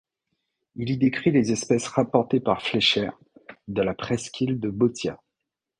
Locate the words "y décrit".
0.89-1.29